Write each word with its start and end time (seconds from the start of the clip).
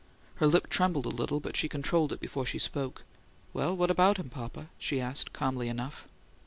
Her 0.37 0.47
lip 0.47 0.67
trembled 0.67 1.05
a 1.05 1.09
little, 1.09 1.39
but 1.39 1.55
she 1.55 1.69
controlled 1.69 2.11
it 2.11 2.19
before 2.19 2.43
she 2.43 2.57
spoke. 2.57 3.03
"Well, 3.53 3.77
what 3.77 3.91
about 3.91 4.17
him, 4.17 4.29
papa?" 4.31 4.69
she 4.79 4.99
asked, 4.99 5.31
calmly 5.31 5.69
enough. 5.69 6.07